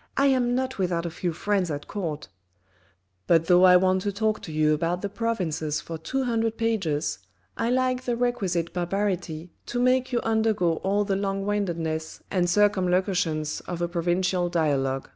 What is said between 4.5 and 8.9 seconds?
you about the provinces for two hundred pages, I lack the requisite